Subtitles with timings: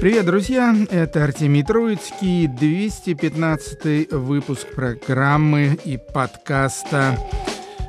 [0.00, 0.74] Привет, друзья!
[0.88, 7.18] Это Артемий Троицкий, 215 выпуск программы и подкаста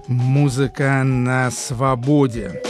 [0.08, 2.62] «Музыка на свободе».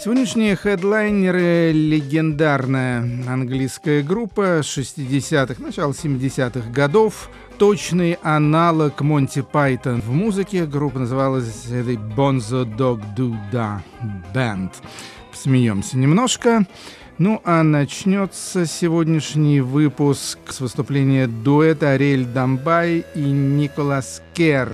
[0.00, 7.30] Сегодняшние хедлайнеры– легендарная английская группа 60-х, начала 70-х годов.
[7.58, 10.66] Точный аналог Монти Пайтон в музыке.
[10.66, 13.80] Группа называлась The Bonzo Dog Duda
[14.32, 14.70] Band.
[15.34, 16.64] Смеемся немножко.
[17.18, 24.70] Ну а начнется сегодняшний выпуск с выступления дуэта Ариэль Дамбай и Николас Кер.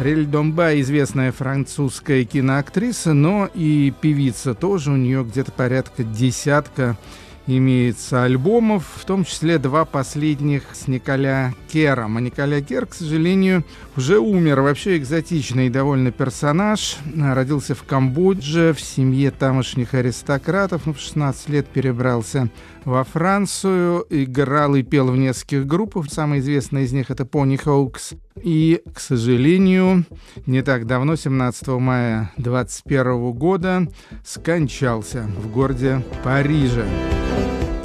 [0.00, 4.90] Рель Домбай известная французская киноактриса, но и певица тоже.
[4.90, 6.96] У нее где-то порядка десятка
[7.46, 12.16] имеется альбомов, в том числе два последних с Николя Кером.
[12.16, 13.64] А Николя Кер, к сожалению,
[13.96, 14.60] уже умер.
[14.60, 16.98] Вообще экзотичный довольно персонаж.
[17.16, 20.82] Родился в Камбодже в семье тамошних аристократов.
[20.86, 22.48] Ну, в 16 лет перебрался
[22.84, 24.06] во Францию.
[24.10, 26.06] Играл и пел в нескольких группах.
[26.10, 28.12] Самая известная из них это Пони Хоукс.
[28.42, 30.04] И, к сожалению,
[30.46, 33.88] не так давно, 17 мая 2021 года,
[34.24, 36.86] скончался в городе Париже.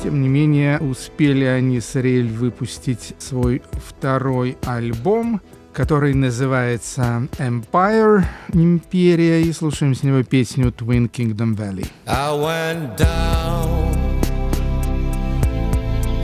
[0.04, 5.42] Тем не менее, успели они с Рель выпустить свой второй альбом,
[5.74, 8.24] который называется Empire,
[8.54, 11.88] Империя, и слушаем с него песню Twin Kingdom Valley.
[12.06, 13.87] I went down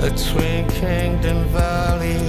[0.04, 2.20] the Twin Kingdom Valley.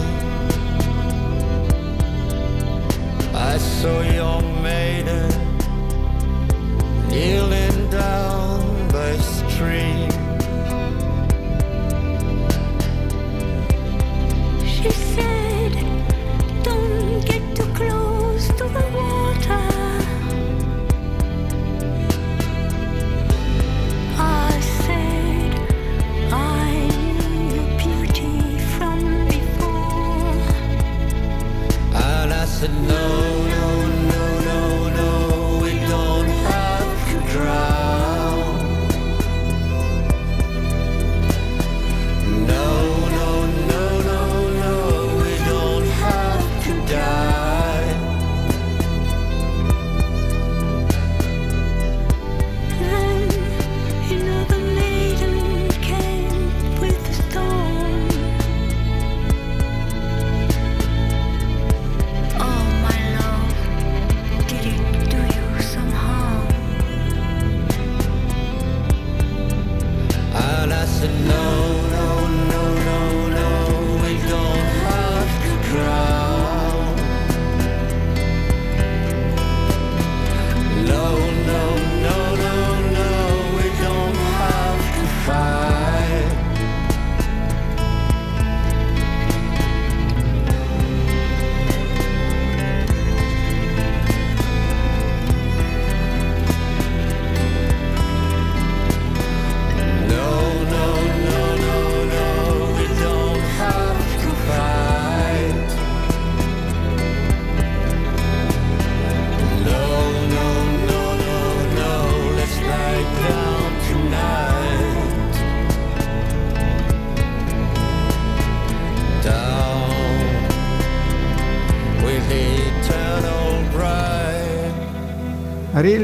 [3.35, 5.29] I saw your maiden
[7.09, 10.11] kneeling down by a stream
[14.73, 15.73] She said,
[16.63, 18.14] Don't get too close
[32.67, 33.34] to know.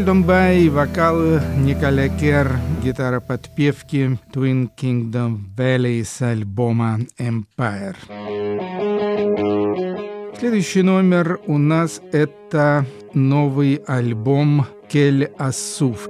[0.01, 7.97] Ариэль Домбай, вокалы Николя Кер, гитара подпевки Twin Kingdom Valley с альбома Empire.
[10.39, 16.09] Следующий номер у нас это новый альбом Кель Асуф.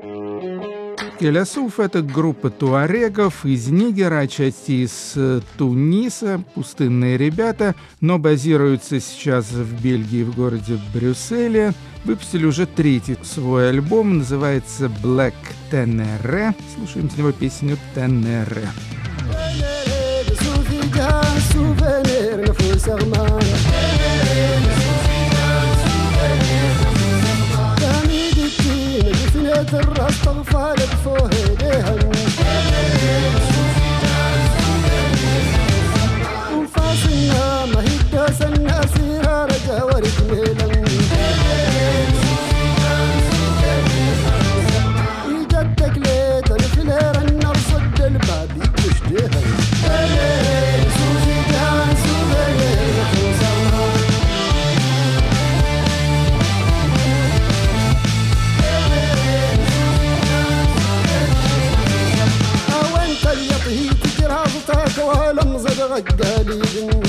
[1.20, 9.50] Келясуф— это группа туарегов из Нигера, отчасти из э, Туниса, пустынные ребята, но базируются сейчас
[9.52, 11.74] в Бельгии, в городе Брюсселе.
[12.06, 15.34] Выпустили уже третий свой альбом, называется «Black
[15.70, 16.54] Tenere».
[16.74, 18.66] Слушаем с него песню «Tenere».
[22.80, 24.09] Tenere
[29.50, 31.30] بيت يدر الطغفة لدفوه
[31.60, 31.94] ليها
[36.56, 38.94] وفاسنها ما هي الداس الناس
[39.44, 40.59] رجا ورجميل
[65.90, 67.02] غدالين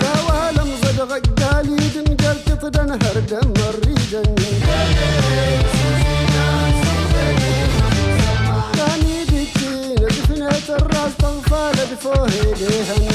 [0.00, 4.34] دوالم زد غدالين قلت تدن هردم الريدن
[8.74, 13.08] كاني ديكي دفنة الراس تغفال بفوهي دهن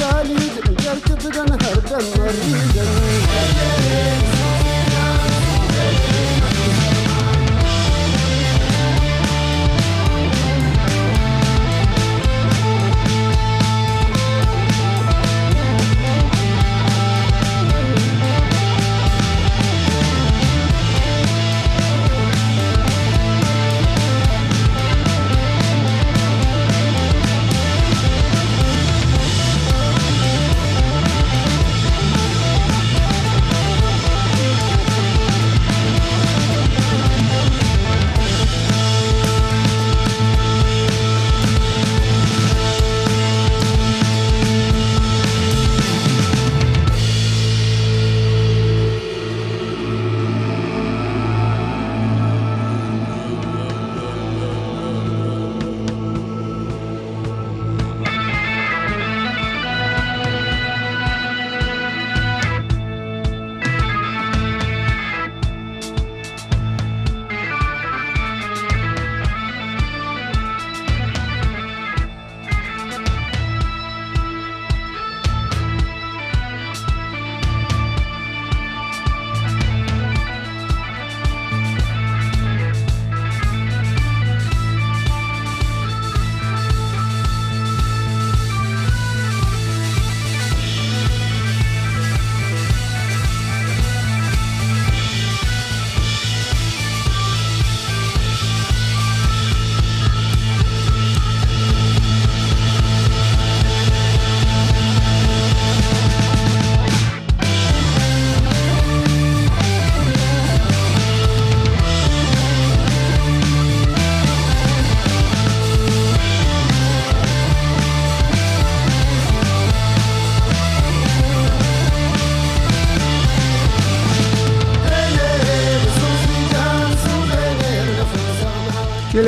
[0.00, 0.34] قالي
[0.84, 4.23] قلت بدن هردم مريدن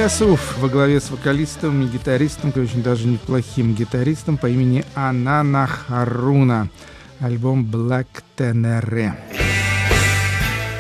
[0.06, 6.69] Келясуф во главе с вокалистом и гитаристом, очень даже неплохим гитаристом по имени Анана Харуна.
[7.19, 8.06] Альбом Black
[8.37, 9.14] Tenere.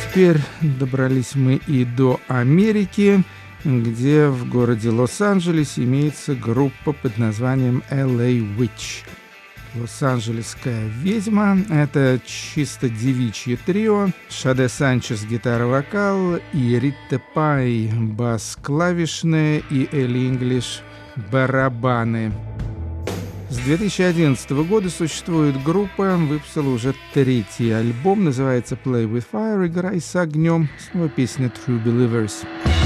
[0.04, 3.24] Теперь добрались мы и до Америки,
[3.64, 9.02] где в городе Лос-Анджелесе имеется группа под названием LA Witch.
[9.80, 11.58] Лос-Анджелесская ведьма.
[11.70, 14.08] Это чисто девичье трио.
[14.28, 20.82] Шаде Санчес гитара-вокал, и Ритта Пай бас-клавишные, и Элли Инглиш
[21.30, 22.32] барабаны.
[23.48, 30.16] С 2011 года существует группа, выпустила уже третий альбом, называется Play with Fire, играй с
[30.16, 32.44] огнем, снова песня True Believers.
[32.64, 32.85] I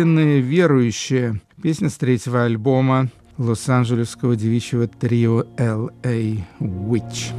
[0.00, 1.42] истинная верующая.
[1.62, 6.36] Песня с третьего альбома лос-анджелесского девичьего трио L.A.
[6.58, 7.34] Witch.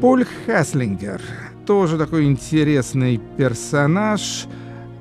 [0.00, 1.20] Поль Хаслингер.
[1.66, 4.46] Тоже такой интересный персонаж.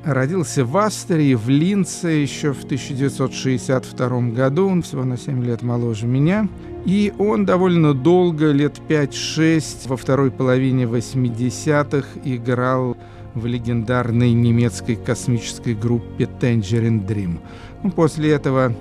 [0.03, 4.67] Родился в Австрии, в Линце еще в 1962 году.
[4.67, 6.49] Он всего на 7 лет моложе меня.
[6.85, 12.97] И он довольно долго, лет 5-6, во второй половине 80-х играл
[13.35, 17.39] в легендарной немецкой космической группе Tangerine Dream.
[17.83, 18.75] Ну, после этого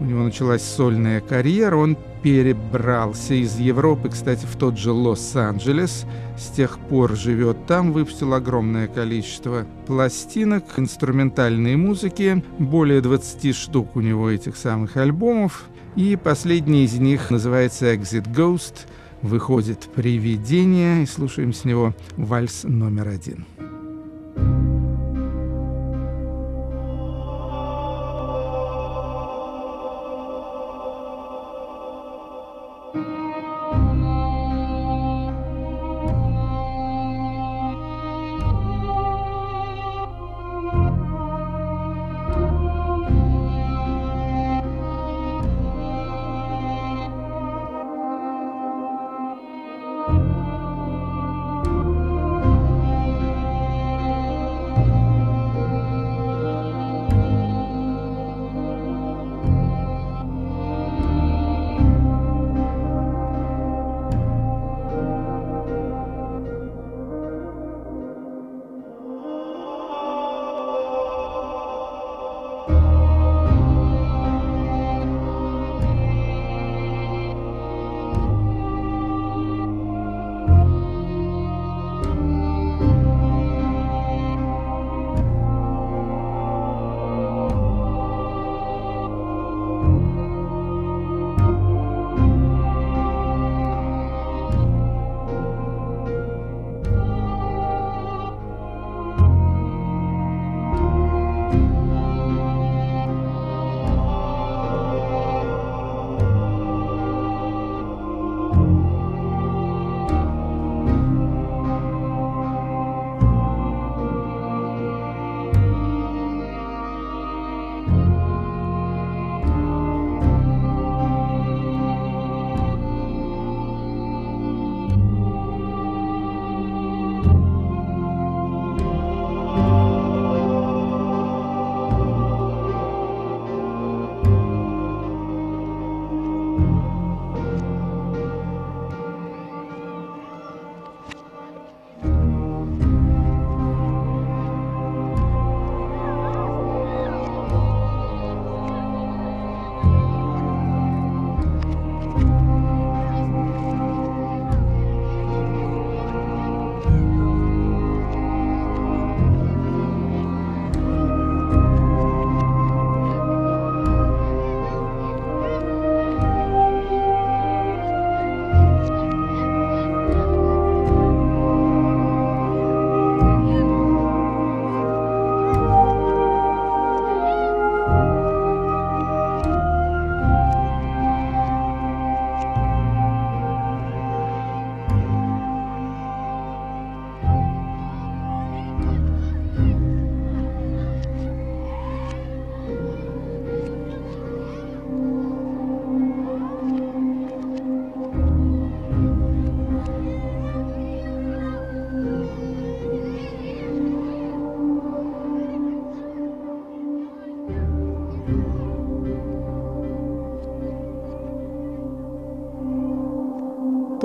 [0.00, 6.04] у него началась сольная карьера, он перебрался из Европы, кстати, в тот же Лос-Анджелес,
[6.36, 14.00] с тех пор живет там, выпустил огромное количество пластинок, инструментальной музыки, более 20 штук у
[14.00, 18.86] него этих самых альбомов, и последний из них называется «Exit Ghost»,
[19.22, 23.46] выходит «Привидение», и слушаем с него вальс номер один.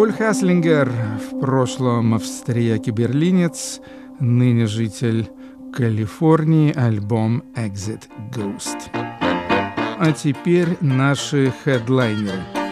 [0.03, 0.91] Поль Хаслингер,
[1.31, 3.79] в прошлом австрияк-берлинец,
[4.19, 5.29] ныне житель
[5.73, 8.01] Калифорнии, альбом «Exit
[8.35, 8.79] Ghost».
[8.91, 12.62] А теперь наши хедлайнеры.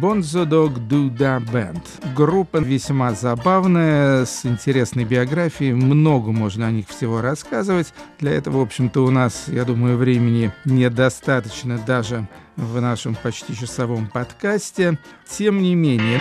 [0.00, 1.80] Bonzo Dog Duda Band.
[2.14, 5.72] Группа весьма забавная, с интересной биографией.
[5.72, 7.94] Много можно о них всего рассказывать.
[8.18, 14.08] Для этого, в общем-то, у нас, я думаю, времени недостаточно даже в нашем почти часовом
[14.08, 14.98] подкасте.
[15.26, 16.20] Тем не менее,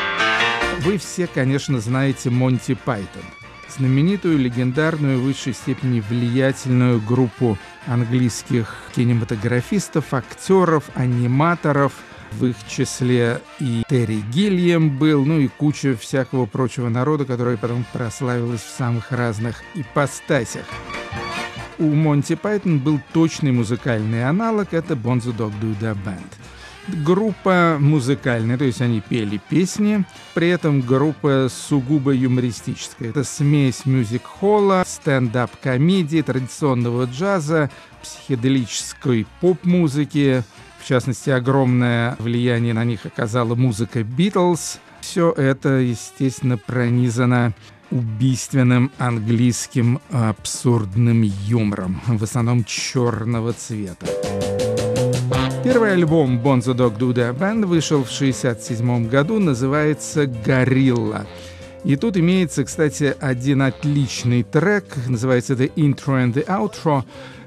[0.82, 3.24] вы все, конечно, знаете Монти Пайтон.
[3.76, 11.92] Знаменитую, легендарную, в высшей степени влиятельную группу английских кинематографистов, актеров, аниматоров–
[12.40, 17.86] в их числе и Терри Гильям был, ну и куча всякого прочего народа, которая потом
[17.94, 20.66] прославилась в самых разных ипостасях.
[21.80, 26.24] у Монти Пайтон был точный музыкальный аналог, это Bonzo Dog Duda Band.
[27.04, 33.10] Группа музыкальная, то есть они пели песни, при этом группа сугубо юмористическая.
[33.10, 37.72] Это смесь мюзик-холла, стендап-комедии, традиционного джаза,
[38.04, 40.44] психоделической поп-музыки.
[40.86, 44.78] В частности, огромное влияние на них оказала музыка Битлз.
[45.02, 47.56] Все это, естественно, пронизано
[47.90, 54.06] убийственным английским абсурдным юмором, в основном черного цвета.
[55.64, 61.26] Первый альбом Bonzo Dog Duda Band вышел в 1967 году, называется «Горилла».
[61.84, 67.04] И тут имеется, кстати, один отличный трек, называется «The Intro and the Outro»,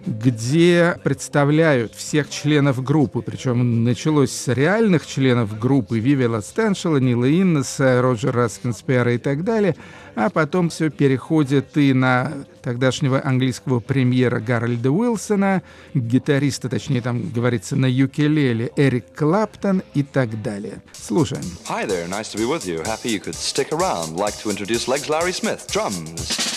[0.08, 8.00] где представляют всех членов группы, причем началось с реальных членов группы Вивела Стэншела, Нила Иннеса,
[8.00, 9.76] Роджера Раскинспера и так далее,
[10.14, 15.62] а потом все переходит и на тогдашнего английского премьера Гарольда Уилсона,
[15.94, 20.82] гитариста, точнее там говорится на юкелеле Эрик Клаптон и так далее.
[20.92, 21.44] Слушаем.
[21.68, 22.82] Hi there, nice to be with you.
[22.84, 24.16] Happy you could stick around.
[24.16, 26.48] Like to introduce Legs Larry Smith, drums.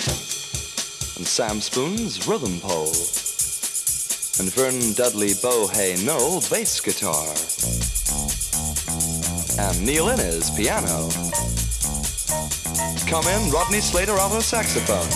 [1.18, 3.31] And Sam Spoon's rhythm pole.
[4.40, 7.28] And Vernon Dudley Bohay Noel, bass guitar.
[9.60, 11.10] And Neil Innes, piano.
[13.08, 15.08] Come in, Rodney Slater, alto saxophone.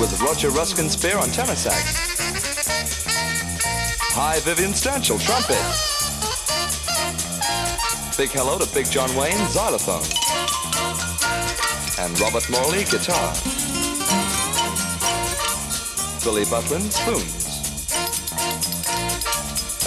[0.00, 2.10] With Roger Ruskin Spear on tenor sax.
[4.14, 5.56] Hi, Vivian Stanchel, trumpet.
[8.16, 10.02] Big hello to Big John Wayne, xylophone.
[11.98, 13.61] And Robert Morley, guitar.
[16.24, 17.48] Billy Butlin, spoons.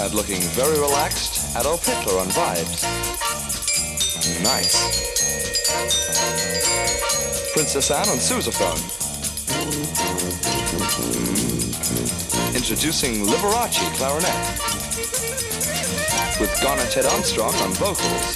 [0.02, 2.84] And looking very relaxed, Adolf Hitler on vibes.
[4.44, 4.76] Nice.
[7.54, 8.82] Princess Anne on sousaphone.
[12.54, 14.36] Introducing Liberace clarinet.
[16.42, 18.36] With Garnet Ted Armstrong on vocals.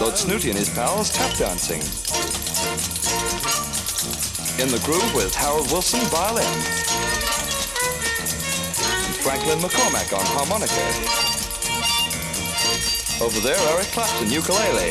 [0.00, 2.43] Lord Snooty and his pals tap dancing.
[4.56, 6.44] In the groove with Harold Wilson violin.
[9.20, 10.74] Franklin McCormack on harmonica.
[13.22, 14.90] Over there, Eric Clapton, ukulele.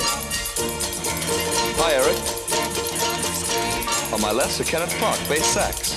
[1.80, 2.18] Hi, Eric.
[4.14, 5.96] On my left, Sir Kenneth Clark, bass sax.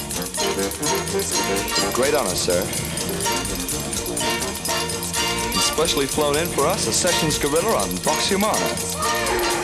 [1.92, 2.60] Great honor, sir.
[5.52, 9.55] And specially flown in for us, a Sessions Gorilla on Vox Humana.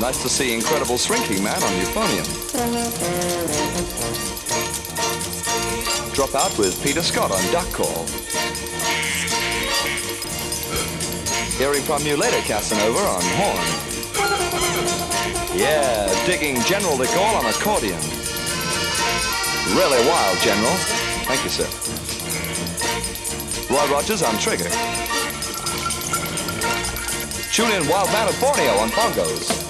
[0.00, 2.26] Nice to see Incredible Shrinking Man on euphonium.
[6.14, 8.04] Drop out with Peter Scott on duck call.
[11.56, 13.86] Hearing from you later, Casanova, on horn.
[15.58, 17.98] Yeah, digging General de Gaulle on accordion.
[19.74, 20.76] Really wild, General.
[21.24, 21.66] Thank you, sir.
[23.74, 24.68] Roy Rogers on trigger.
[27.50, 29.65] Tune in Wild Man of Borneo on bongos.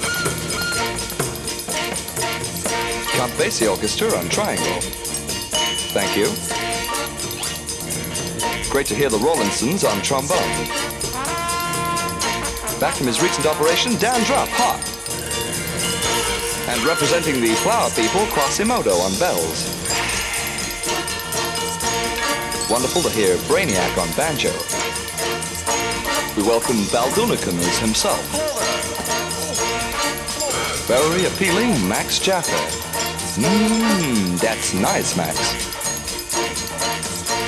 [3.36, 4.80] Basie Orchestra on triangle.
[5.92, 6.24] Thank you.
[8.70, 10.38] Great to hear the Rollinsons on trombone.
[12.80, 14.80] Back from his recent operation, Dan Drupp, hot.
[16.68, 19.68] And representing the Flower People, Quasimodo on bells.
[22.70, 24.52] Wonderful to hear Brainiac on banjo.
[26.36, 28.24] We welcome Baldunicum as himself.
[30.86, 32.85] Very appealing, Max Jaffa.
[33.36, 35.36] Mmm, that's nice, Max.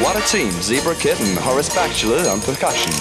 [0.03, 2.92] What a team, Zebra and Horace Bachelor on percussion.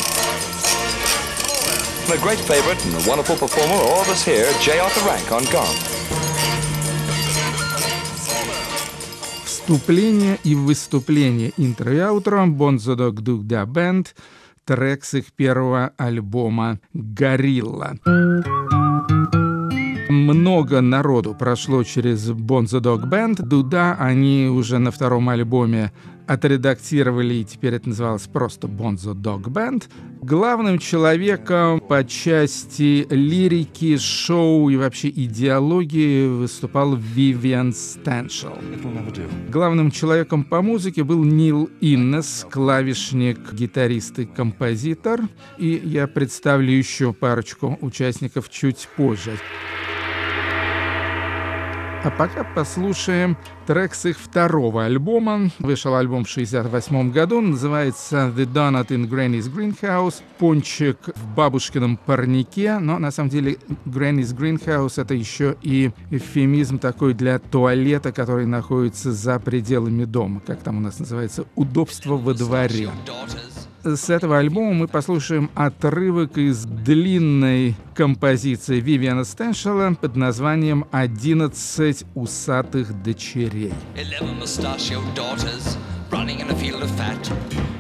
[2.06, 4.80] And a great favorite and a wonderful performer, all of us here, J.
[4.80, 5.76] Arthur Rank on gong.
[9.44, 14.08] Вступление и выступление интро и аутро Dog Dog Da Band,
[14.64, 17.98] трек с их первого альбома «Горилла».
[20.10, 23.42] Много народу прошло через Bonzo Dog Band.
[23.44, 25.92] Дуда они уже на втором альбоме
[26.26, 29.86] отредактировали, и теперь это называлось просто Bonzo Dog Band.
[30.22, 38.58] Главным человеком по части лирики, шоу и вообще идеологии выступал Вивиан Стэншел.
[39.50, 45.22] Главным человеком по музыке был Нил Иннес, клавишник, гитарист и композитор.
[45.58, 49.38] И я представлю еще парочку участников чуть позже.
[52.04, 55.50] А пока послушаем трек с их второго альбома.
[55.60, 62.78] Вышел альбом в 68 году, называется «The Donut in Granny's Greenhouse», «Пончик в бабушкином парнике»,
[62.78, 69.12] но на самом деле Granny's Greenhouse— это еще и эвфемизм такой для туалета, который находится
[69.12, 72.90] за пределами дома, как там у нас называется, «Удобство во дворе».
[73.96, 83.02] С этого альбома мы послушаем отрывок из длинной композиции Вивиана Стеншела под названием «11 усатых
[83.02, 83.74] дочерей».
[86.10, 87.22] Running in a field of fat.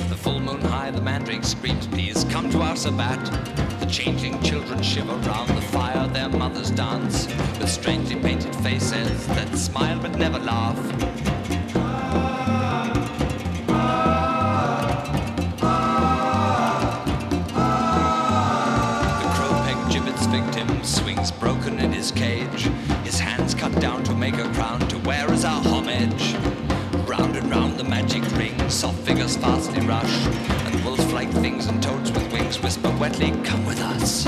[0.09, 3.23] The full moon high, the mandrake screams, Please come to our sabbat.
[3.79, 9.57] The changing children shiver round the fire, their mothers dance with strangely painted faces that
[9.57, 11.26] smile but never laugh.
[21.27, 22.69] Swings broken in his cage.
[23.03, 26.35] His hands cut down to make a crown to wear as our homage.
[27.07, 30.25] Round and round the magic ring, soft figures fastly rush,
[30.65, 34.27] and wolves like things and toads with wings whisper wetly, "Come with us."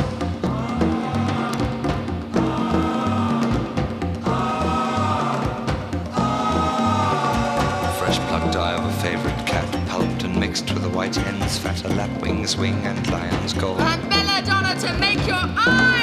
[8.00, 11.90] Fresh plucked eye of a favorite cat, pulped and mixed with a white hen's fatter
[11.90, 13.80] lapwings, wing and lion's gold.
[13.80, 15.99] And belladonna to make your eyes.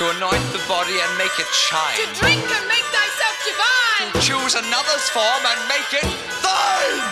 [0.00, 1.94] To anoint the body and make it shine.
[1.96, 4.12] To drink and make thyself divine.
[4.14, 6.08] To Choose another's form and make it
[6.40, 7.04] thine.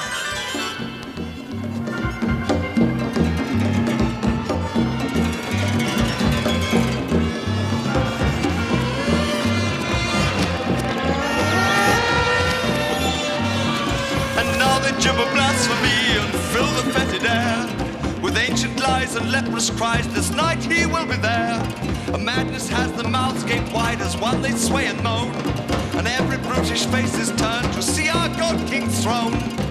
[14.39, 17.78] And now they gibber blasphemy and fill the fetid air
[18.99, 20.07] and leprous cries.
[20.13, 21.55] This night he will be there.
[22.13, 25.31] A madness has the mouths gaped wide as one they sway and moan,
[25.97, 29.68] and every brutish face is turned to see our God King's throne.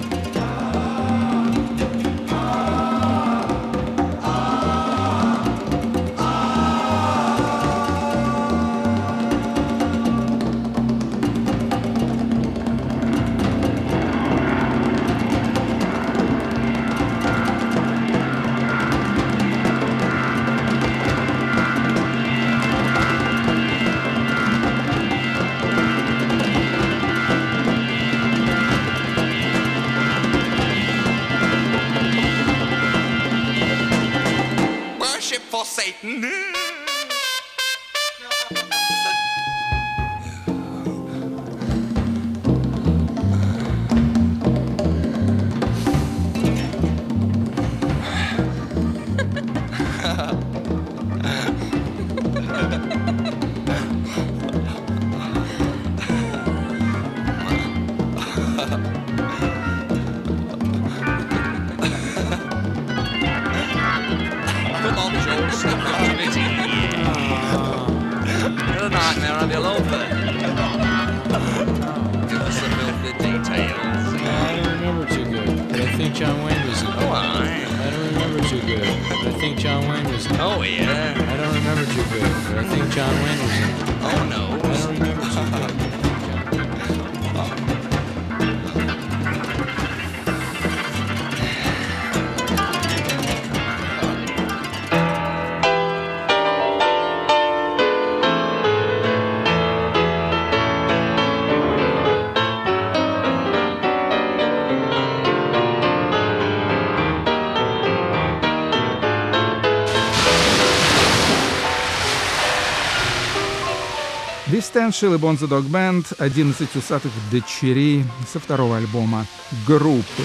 [114.57, 119.27] Дистеншил и Бонзо Дог Бенд «11 усатых дочерей» со второго альбома
[119.67, 120.23] группы.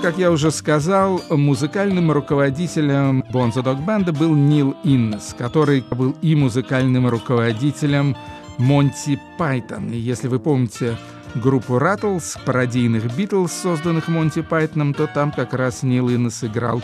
[0.00, 6.36] Как я уже сказал, музыкальным руководителем Бонзо Дог Бенда был Нил Иннес, который был и
[6.36, 8.16] музыкальным руководителем
[8.56, 9.90] Монти Пайтон.
[9.90, 10.96] И если вы помните
[11.36, 16.82] группу Rattles, пародийных Битлз, созданных Монти Пайтоном, то там как раз Нил Иннес играл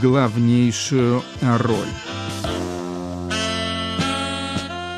[0.00, 1.88] главнейшую роль.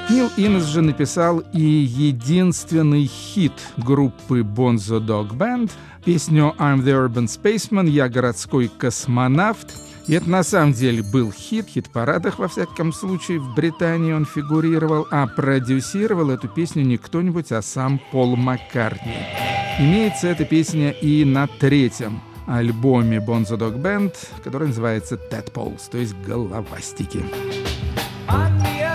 [0.08, 5.70] Нил Иннес же написал и единственный хит группы Bonzo Dog Band,
[6.04, 9.74] песню «I'm the Urban Spaceman», «Я городской космонавт».
[10.08, 15.06] И это на самом деле был хит, хит-парадах, во всяком случае, в Британии он фигурировал,
[15.10, 19.16] а продюсировал эту песню не кто-нибудь, а сам Пол Маккартни.
[19.80, 24.14] Имеется эта песня и на третьем альбоме Bonzo Dog Band,
[24.44, 27.24] который называется Tadpoles, то есть головастики.
[28.28, 28.85] The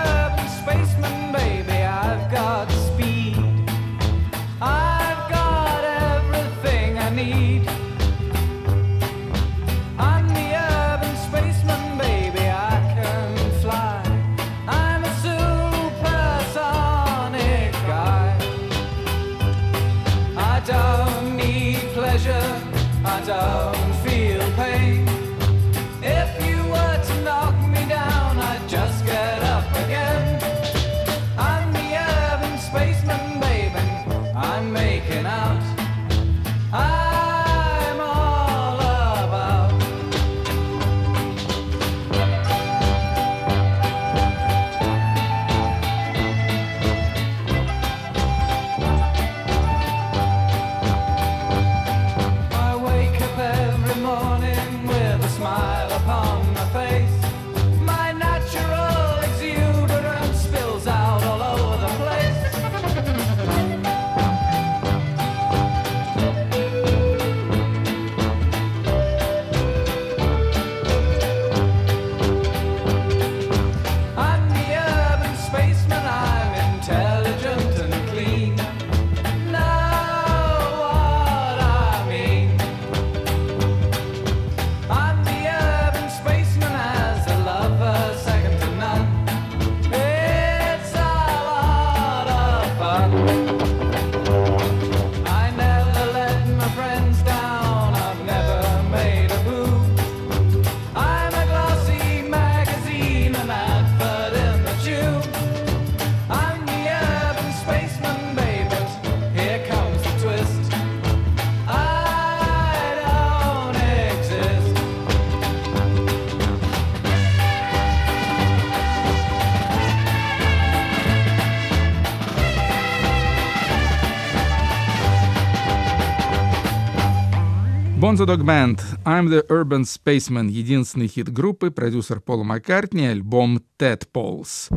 [128.22, 134.68] Bonzo Dog Band «I'm the Urban Spaceman»— единственный хит группы, продюсер Пола Маккартни, альбом Tadpoles.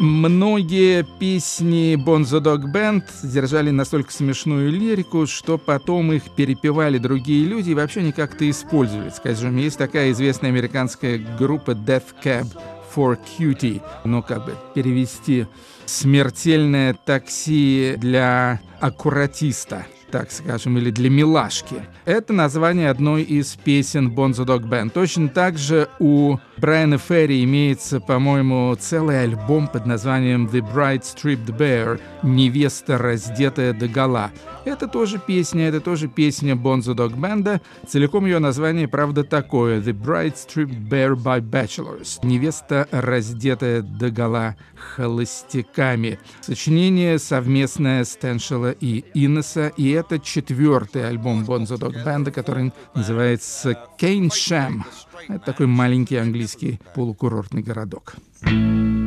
[0.00, 7.70] Многие песни Bonzo Dog Band содержали настолько смешную лирику, что потом их перепевали другие люди
[7.70, 9.10] и вообще не как-то использовали.
[9.10, 12.48] Скажем, есть такая известная американская группа Death Cab
[12.92, 13.80] for Cutie.
[14.04, 15.46] Ну, как бы перевести
[15.86, 21.76] «смертельное такси для аккуратиста» так скажем, или для милашки.
[22.04, 24.90] Это название одной из песен Bonzo Dog Band.
[24.90, 31.56] Точно так же у Брайана Ферри имеется, по-моему, целый альбом под названием The Bride Stripped
[31.56, 34.30] Bear «Невеста, раздетая до гола».
[34.68, 37.62] Это тоже песня, это тоже песня Bonzo Dog Band.
[37.86, 44.56] Целиком ее название, правда, такое «The Bride Stripped Bare by Bachelors» «Невеста, раздетая до гола
[44.76, 46.18] холостяками».
[46.42, 54.30] Сочинение совместное Стэншела и Иннеса, и это четвертый альбом Bonzo Dog Band, который называется «Кейн
[54.30, 54.84] Шэм».
[55.28, 58.16] Это такой маленький английский полукурортный городок.
[58.44, 58.97] You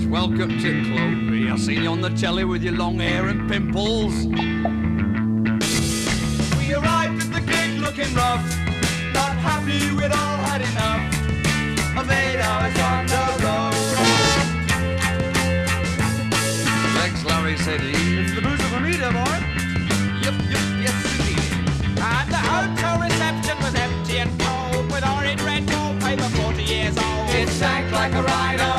[0.00, 1.50] lads, welcome to Clovey.
[1.50, 4.26] I seen you on the telly with your long hair and pimples.
[6.58, 8.44] We arrived at the gig looking rough,
[9.12, 11.00] not happy we'd all had enough
[11.98, 13.74] of eight hours on the road.
[16.96, 18.20] Legs Larry said he.
[18.20, 19.38] It's the booze for me, dear boy.
[20.22, 21.44] Yep, yep, yes indeed.
[21.98, 27.30] And the hotel reception was empty and cold with horrid red wallpaper, 40 years old.
[27.30, 28.69] It sank like a rhino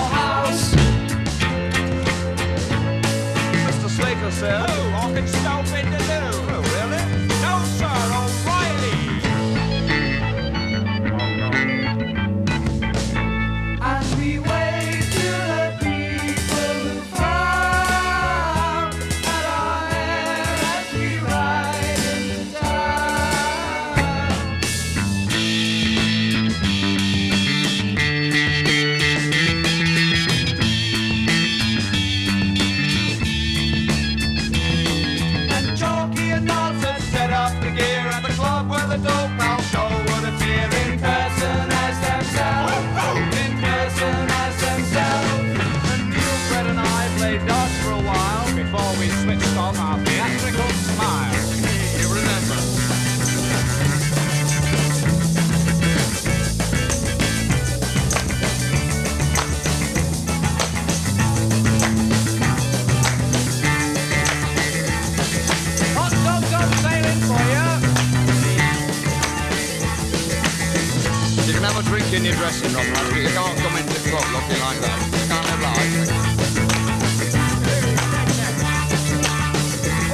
[72.21, 72.85] in your dressing room,
[73.17, 74.99] you can't come into the club looking like that.
[75.09, 75.77] You can't have that.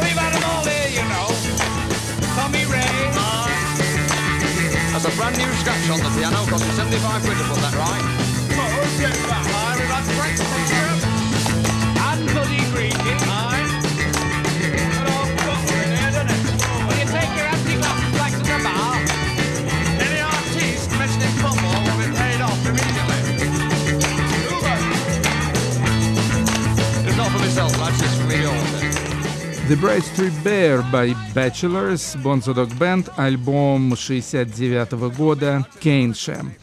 [0.03, 1.27] We've had 'em all here, you know.
[2.37, 3.11] Tommy Ray.
[4.93, 7.75] That's a brand new scratch on the piano, cost costing 75 quid to put that
[7.75, 8.05] right.
[9.01, 9.75] Getting that high?
[9.75, 10.95] We've had Frank Sinatra.
[12.07, 13.56] And Buddy Greenkey.
[29.67, 36.53] The Bright Street Bear by Bachelors, Bonzo Dog Band, альбом 69 года Кейншем.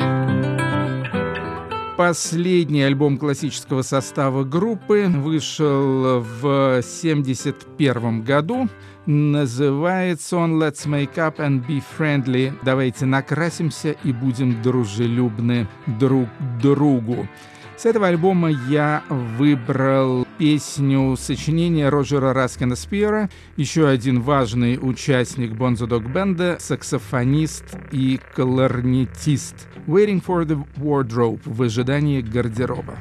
[1.98, 8.70] Последний альбом классического состава группы вышел в 1971 году.
[9.04, 12.54] Называется он «Let's make up and be friendly».
[12.62, 16.30] Давайте накрасимся и будем дружелюбны друг
[16.62, 17.28] другу.
[17.84, 25.86] С этого альбома я выбрал песню сочинения Роджера Раскина Спира, еще один важный участник Бонзо
[25.86, 29.68] Дог Бенда, саксофонист и кларнетист.
[29.86, 32.96] Waiting for the Wardrobe в ожидании гардероба.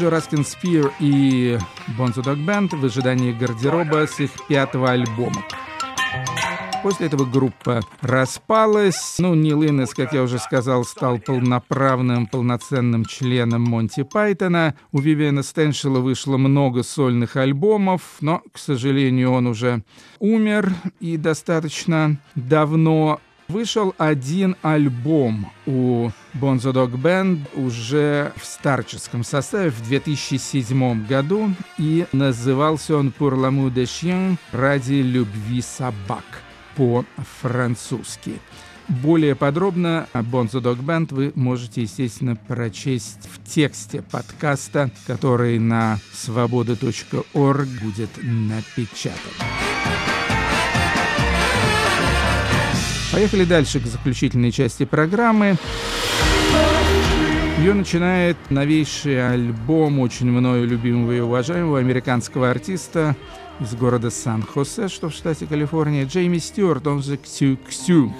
[0.00, 1.58] Роджер Раскин Спир и
[1.98, 5.44] Бонзо Дог Бенд в ожидании гардероба с их пятого альбома.
[6.82, 9.16] После этого группа распалась.
[9.18, 14.74] Ну, Нил Иннес, как я уже сказал, стал полноправным, полноценным членом Монти Пайтона.
[14.90, 19.82] У Вивиана Стэншела вышло много сольных альбомов, но, к сожалению, он уже
[20.18, 23.20] умер и достаточно давно.
[23.50, 32.06] Вышел один альбом у Bonzo Dog Band уже в старческом составе в 2007 году, и
[32.12, 36.22] назывался он «Pour l'amour des chiens» ради любви собак
[36.76, 38.34] по-французски.
[38.86, 45.98] Более подробно о Bonzo Dog Band вы можете, естественно, прочесть в тексте подкаста, который на
[46.12, 49.69] свобода.орг будет напечатан.
[53.12, 55.56] Поехали дальше к заключительной части программы.
[57.58, 63.16] Ее начинает новейший альбом очень мною любимого и уважаемого американского артиста
[63.60, 68.12] из города Сан-Хосе, что в штате Калифорния, Джейми Стюарт, он же Ксю Ксю.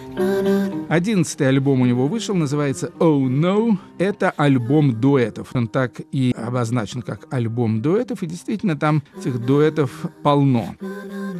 [0.89, 3.79] Одиннадцатый альбом у него вышел, называется «Oh No».
[3.99, 5.49] Это альбом дуэтов.
[5.55, 9.91] Он так и обозначен как альбом дуэтов, и действительно там этих дуэтов
[10.23, 10.75] полно.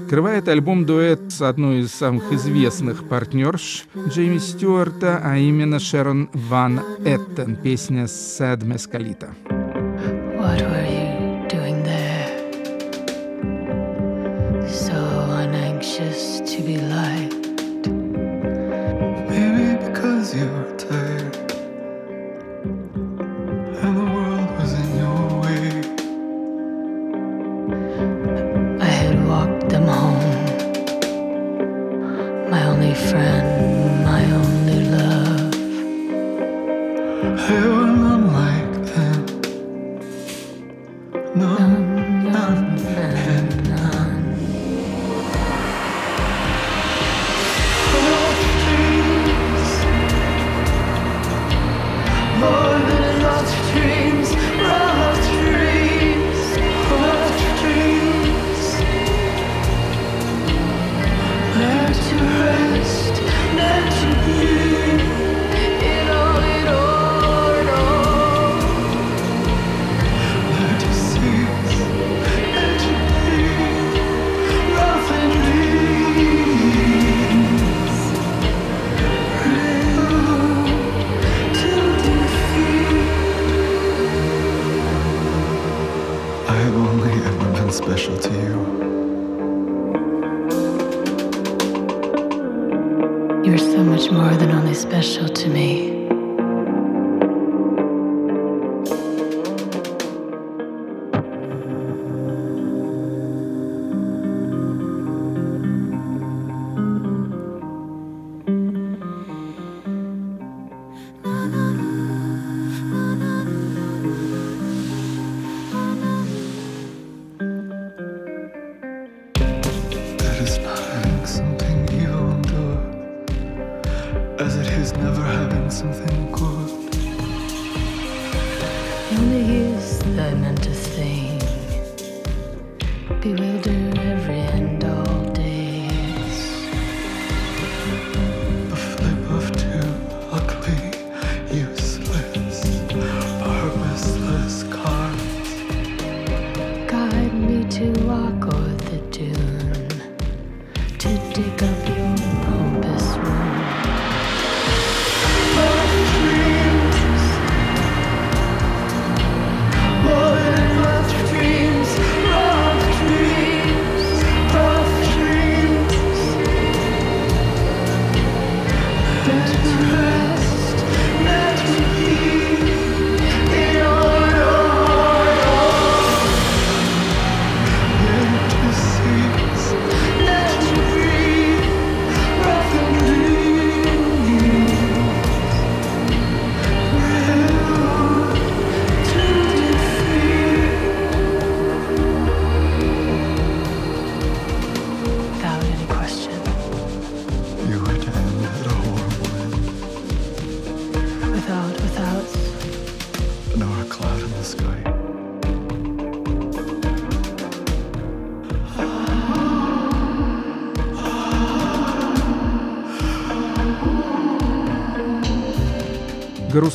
[0.03, 6.81] Открывает альбом дуэт с одной из самых известных партнерш Джейми Стюарта, а именно Шерон Ван
[7.05, 9.35] Эттен, песня «Sad Mescalita».
[10.39, 11.00] What were you
[16.71, 17.89] be liked.
[19.29, 20.70] Maybe because you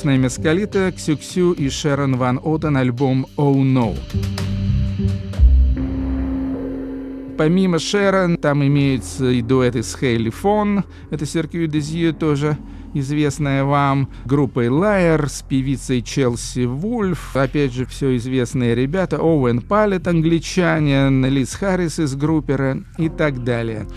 [0.06, 3.98] Грустная мескалита, Ксюксю и Шерон Ван Отен, альбом «Oh No».
[7.40, 12.56] Помимо Шерон, там имеются и дуэты с Хейли Фон, это Серкью Дезью тоже
[12.94, 20.08] известная вам, группой Liar с певицей Челси Вульф, опять же, все известные ребята, Оуэн Палет,
[20.08, 23.88] англичанин, Лиз Харрис из группера и так далее.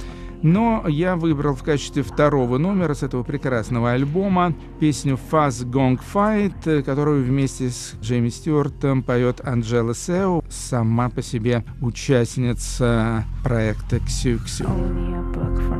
[0.42, 6.54] Но я выбрал в качестве второго номера с этого прекрасного альбома песню «Fuzz Gong Fight»,
[6.66, 15.77] э, которую вместе с Джейми Стюартом поет Анджела Сеу, сама по себе участница проекта «Ксю-Ксю».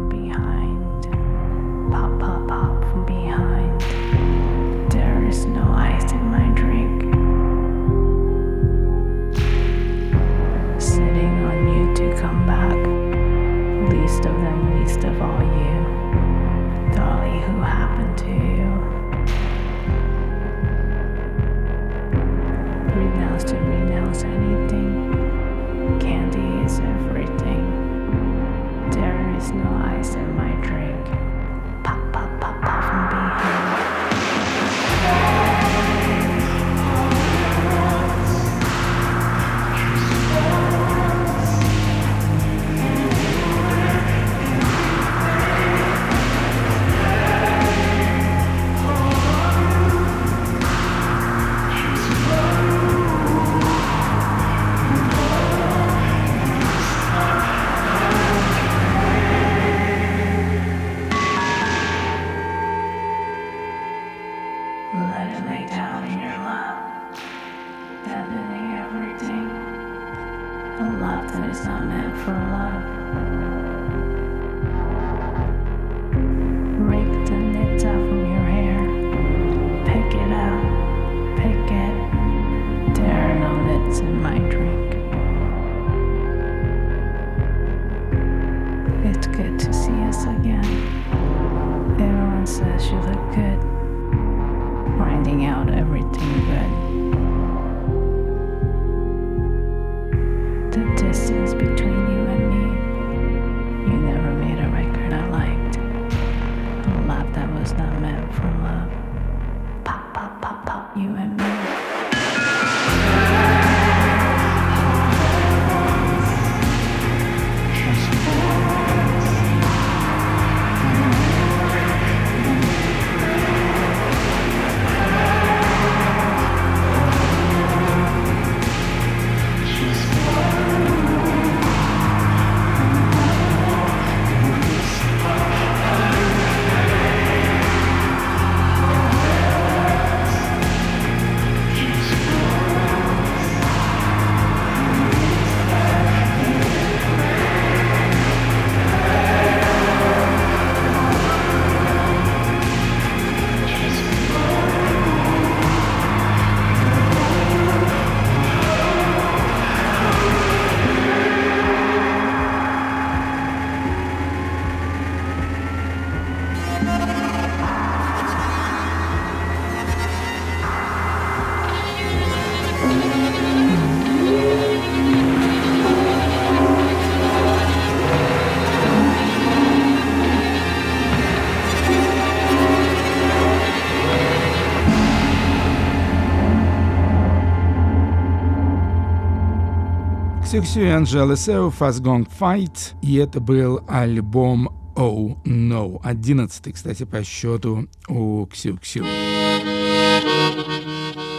[190.49, 192.95] Ксюксю и Анжела Сеу Fast Gong Fight.
[193.03, 196.01] И это был альбом Oh No.
[196.03, 199.05] Одиннадцатый, кстати, по счету у Ксюксю.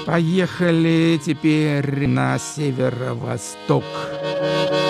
[0.06, 3.84] Поехали теперь на северо-восток.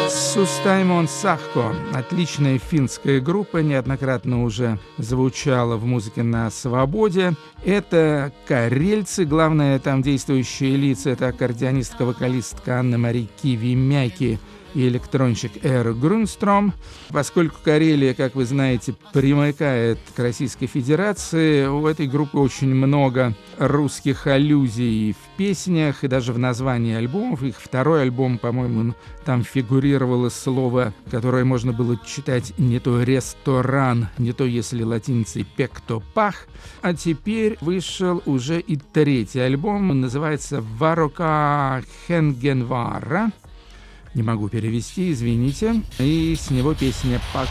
[0.10, 1.76] Сустаймон Сахко.
[1.94, 7.34] Отличная финская группа, неоднократно уже звучала в музыке на свободе.
[7.64, 14.40] Это карельцы, главное там действующие лица, это аккордеонистка-вокалистка Анна-Мари Кивимяки
[14.74, 16.74] и электронщик Эр Грунстром.
[17.10, 24.28] Поскольку Карелия, как вы знаете, примыкает к Российской Федерации, у этой группы очень много русских
[24.28, 27.44] аллюзий в песнях и даже в названии альбомов.
[27.44, 28.94] Их второй альбом, по-моему,
[29.26, 36.02] там фигурировало слово, которое можно было читать не то ресторан, не то, если латиницей пекто
[36.14, 36.48] пах.
[36.82, 43.32] А теперь вышел уже и третий альбом, он называется «Варока Хенгенвара».
[44.20, 45.82] Не могу перевести, извините.
[45.98, 47.50] И с него песня «Пако».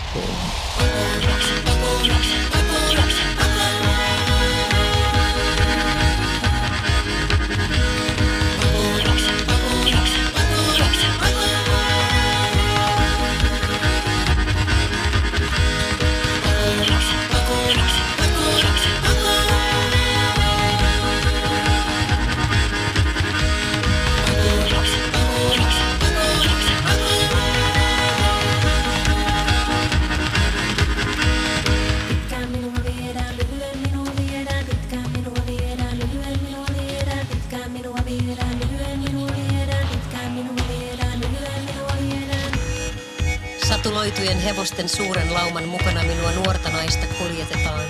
[44.49, 47.85] Hevosten suuren lauman mukana minua nuorta naista kuljetetaan.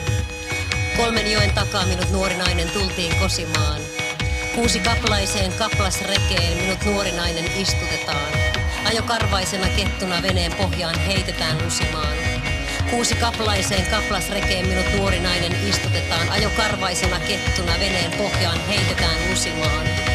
[0.96, 3.80] Kolmen joen takaa minut nuori nainen tultiin kosimaan.
[4.54, 8.32] Kuusi kaplaiseen kaplasrekeen minut nuori nainen istutetaan.
[8.84, 12.16] Ajo karvaisena kettuna veneen pohjaan heitetään lusimaan.
[12.90, 16.30] Kuusi kaplaiseen kaplasrekeen minut nuori nainen istutetaan.
[16.30, 20.07] Ajo karvaisena kettuna veneen pohjaan heitetään lusimaan.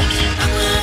[0.00, 0.77] I will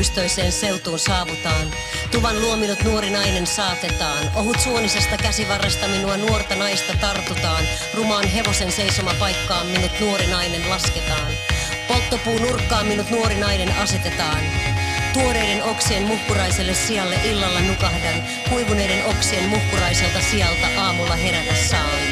[0.00, 1.70] Äkkiä harvapuistoiseen seutuun saavutaan.
[2.10, 4.30] Tuvan luominut nuori nainen saatetaan.
[4.34, 7.64] Ohut suonisesta käsivarresta minua nuorta naista tartutaan.
[7.94, 11.32] Rumaan hevosen seisoma paikkaan minut nuori nainen lasketaan.
[11.88, 14.40] Polttopuu nurkkaan minut nuori nainen asetetaan.
[15.12, 18.22] Tuoreiden oksien muhkuraiselle sijalle illalla nukahdan.
[18.48, 22.09] Kuivuneiden oksien muhkuraiselta sijalta aamulla herätä saan.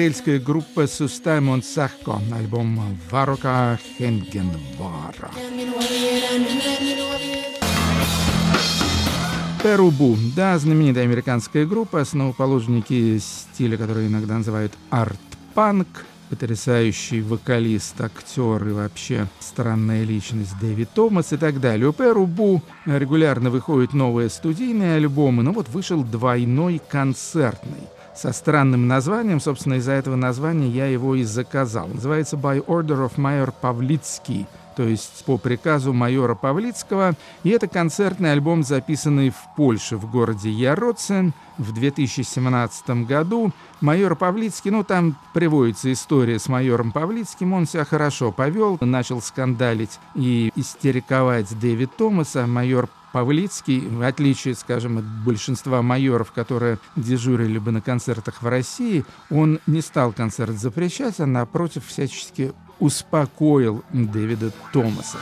[0.00, 2.22] Финско-карельская группа Сустаймон Сахко.
[2.34, 2.80] Альбом
[3.10, 5.30] «Варока Хенгенвара».
[9.62, 10.16] Перубу.
[10.34, 16.06] Да, знаменитая американская группа, основоположники стиля, который иногда называют арт-панк.
[16.30, 21.88] потрясающий вокалист, актер и вообще странная личность Дэвид Томас и так далее.
[21.88, 27.88] У Перу Бу регулярно выходят новые студийные альбомы, но вот вышел двойной концертный
[28.20, 29.40] со странным названием.
[29.40, 31.88] Собственно, из-за этого названия я его и заказал.
[31.88, 34.46] Называется «By Order of Майор Павлицкий»,
[34.76, 37.14] то есть по приказу майора Павлицкого.
[37.42, 43.52] И это концертный альбом, записанный в Польше, в городе Яроцен в 2017 году.
[43.80, 49.98] Майор Павлицкий, ну там приводится история с майором Павлицким, он себя хорошо повел, начал скандалить
[50.14, 52.46] и истериковать Дэвид Томаса.
[52.46, 59.04] Майор Павлицкий, в отличие, скажем, от большинства майоров, которые дежурили бы на концертах в России,
[59.30, 65.18] он не стал концерт запрещать, а напротив всячески успокоил Дэвида Томаса.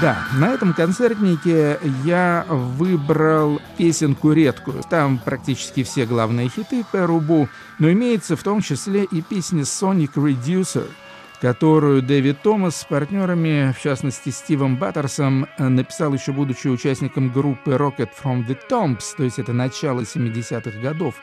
[0.00, 4.84] Да, на этом концертнике я выбрал песенку редкую.
[4.88, 7.48] Там практически все главные хиты Перубу,
[7.80, 10.88] но имеется в том числе и песня Sonic Reducer–
[11.40, 18.10] которую Дэвид Томас с партнерами, в частности Стивом Баттерсом, написал еще будучи участником группы Rocket
[18.22, 21.14] from the Tombs, то есть это начало 70-х годов,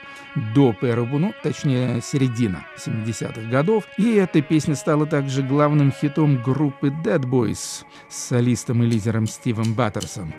[0.54, 3.84] до Перебу, ну, точнее, середина 70-х годов.
[3.98, 9.74] И эта песня стала также главным хитом группы Dead Boys с солистом и лидером Стивом
[9.74, 10.34] Баттерсом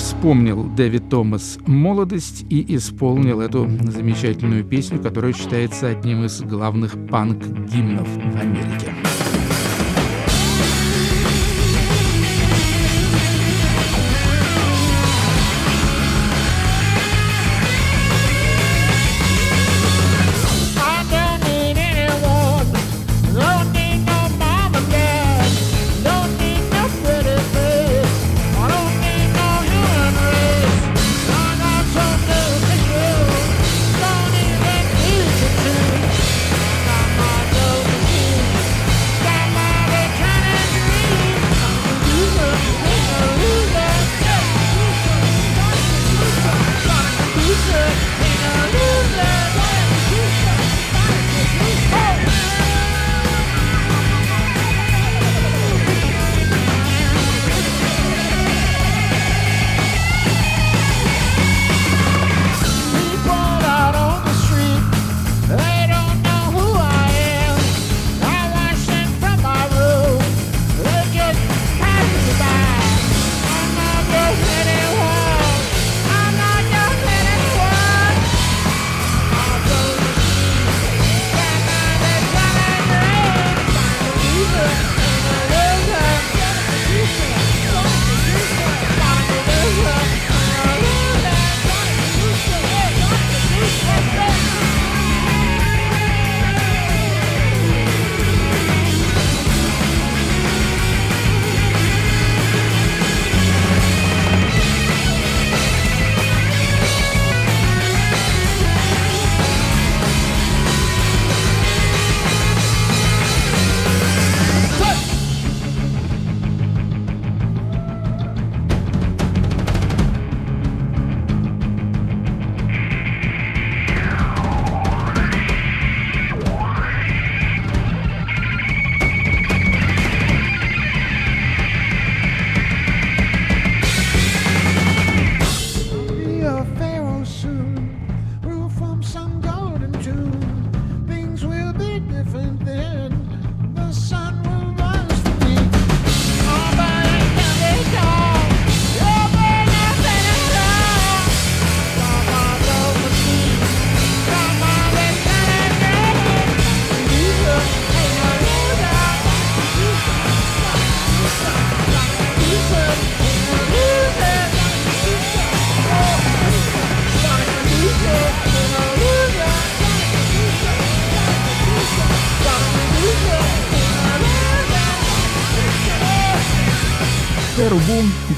[0.00, 8.08] вспомнил Дэвид Томас молодость и исполнил эту замечательную песню, которая считается одним из главных панк-гимнов
[8.08, 8.94] в Америке.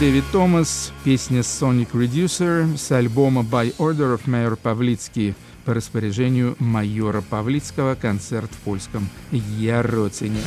[0.03, 7.20] Дэвид Томас, песня Sonic Reducer с альбома By Order of Mayor Павлицкий по распоряжению майора
[7.20, 10.40] Павлицкого концерт в польском Яроцине.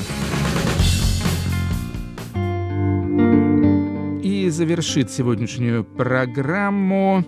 [4.21, 7.23] И завершит сегодняшнюю программу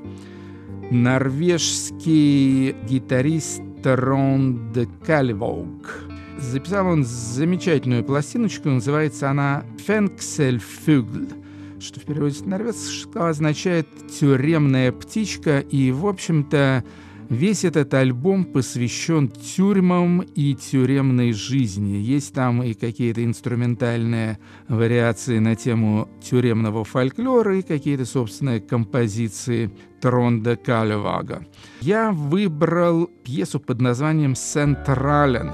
[0.91, 6.09] норвежский гитарист Рон де Кальвоук.
[6.39, 11.36] Записал он замечательную пластиночку, называется она «Фенксельфюгль»,
[11.79, 13.87] что в переводе с норвежского означает
[14.19, 16.83] «тюремная птичка», и, в общем-то,
[17.29, 21.97] Весь этот альбом посвящен тюрьмам и тюремной жизни.
[21.97, 30.55] Есть там и какие-то инструментальные вариации на тему тюремного фольклора и какие-то собственные композиции Тронда
[30.55, 31.45] Калевага.
[31.81, 35.51] Я выбрал пьесу под названием «Централен».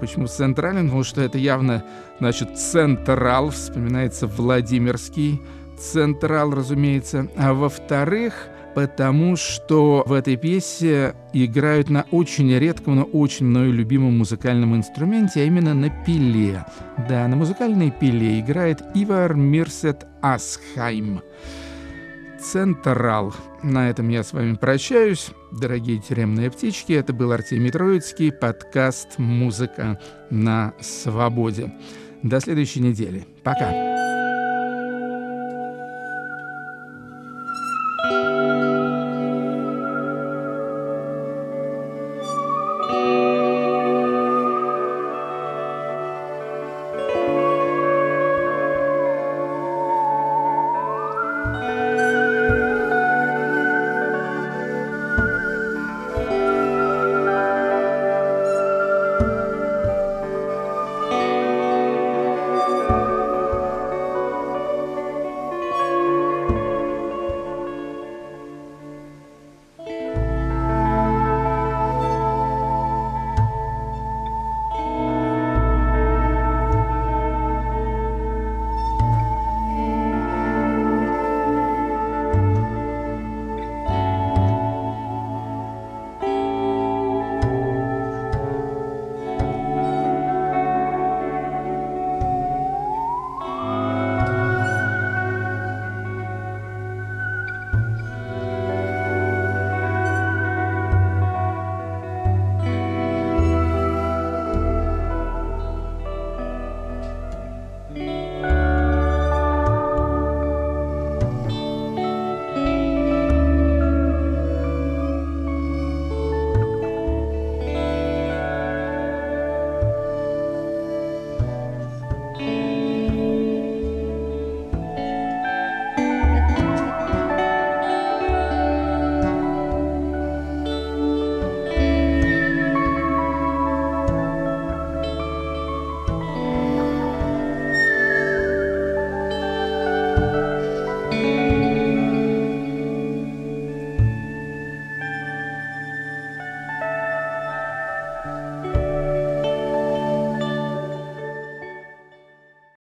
[0.00, 0.86] Почему централен?
[0.86, 1.84] Потому что это явно,
[2.20, 5.40] значит, централ, вспоминается Владимирский
[5.78, 7.28] централ, разумеется.
[7.36, 14.18] А во-вторых, потому что в этой пьесе играют на очень редком, но очень мною любимом
[14.18, 16.64] музыкальном инструменте, а именно на пиле.
[17.08, 21.22] Да, на музыкальной пиле играет Ивар Мирсет Асхайм.
[22.40, 23.34] Централ.
[23.62, 25.30] На этом я с вами прощаюсь.
[25.50, 31.72] Дорогие тюремные птички, это был Артемий Троицкий, подкаст «Музыка на свободе».
[32.22, 33.26] До следующей недели.
[33.42, 34.17] Пока.